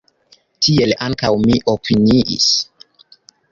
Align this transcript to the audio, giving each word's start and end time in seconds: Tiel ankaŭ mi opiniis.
Tiel 0.67 0.95
ankaŭ 1.09 1.31
mi 1.45 1.59
opiniis. 1.75 2.51